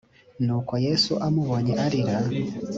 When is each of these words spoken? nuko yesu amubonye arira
nuko 0.45 0.73
yesu 0.85 1.11
amubonye 1.27 1.73
arira 1.85 2.17